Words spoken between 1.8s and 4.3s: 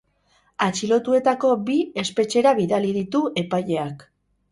espetxera bidali ditu epaileak.